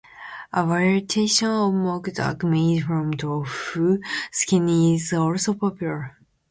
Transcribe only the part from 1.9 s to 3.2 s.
duck made from